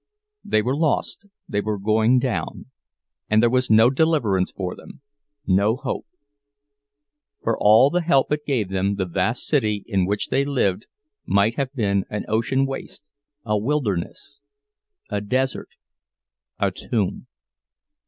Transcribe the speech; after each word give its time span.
They 0.43 0.63
were 0.63 0.75
lost, 0.75 1.27
they 1.47 1.61
were 1.61 1.77
going 1.77 2.17
down—and 2.17 3.39
there 3.43 3.51
was 3.51 3.69
no 3.69 3.91
deliverance 3.91 4.51
for 4.51 4.75
them, 4.75 5.01
no 5.45 5.75
hope; 5.75 6.07
for 7.43 7.55
all 7.59 7.91
the 7.91 8.01
help 8.01 8.31
it 8.31 8.43
gave 8.43 8.69
them 8.69 8.95
the 8.95 9.05
vast 9.05 9.45
city 9.45 9.83
in 9.85 10.07
which 10.07 10.29
they 10.29 10.43
lived 10.43 10.87
might 11.27 11.53
have 11.57 11.71
been 11.75 12.05
an 12.09 12.25
ocean 12.27 12.65
waste, 12.65 13.11
a 13.45 13.59
wilderness, 13.59 14.39
a 15.11 15.21
desert, 15.21 15.69
a 16.57 16.71
tomb. 16.71 17.27